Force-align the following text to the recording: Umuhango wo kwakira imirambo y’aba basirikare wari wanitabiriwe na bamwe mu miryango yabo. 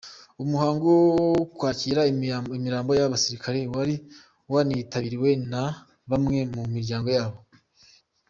Umuhango 0.43 0.87
wo 1.03 1.45
kwakira 1.57 2.01
imirambo 2.55 2.91
y’aba 2.97 3.13
basirikare 3.15 3.59
wari 3.73 3.95
wanitabiriwe 4.53 5.29
na 5.51 5.63
bamwe 6.09 6.39
mu 6.53 6.61
miryango 6.75 7.09
yabo. 7.17 7.39